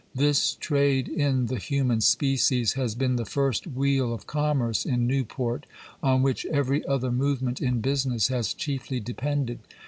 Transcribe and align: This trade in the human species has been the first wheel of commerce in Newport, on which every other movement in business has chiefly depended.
This 0.15 0.55
trade 0.55 1.07
in 1.07 1.45
the 1.45 1.59
human 1.59 2.01
species 2.01 2.73
has 2.73 2.95
been 2.95 3.17
the 3.17 3.23
first 3.23 3.67
wheel 3.67 4.11
of 4.15 4.25
commerce 4.25 4.83
in 4.83 5.05
Newport, 5.05 5.67
on 6.01 6.23
which 6.23 6.43
every 6.47 6.83
other 6.87 7.11
movement 7.11 7.61
in 7.61 7.81
business 7.81 8.27
has 8.29 8.55
chiefly 8.55 8.99
depended. 8.99 9.59